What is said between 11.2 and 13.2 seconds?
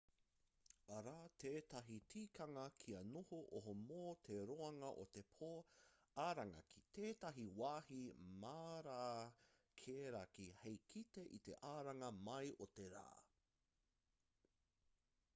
i te aranga mai o te rā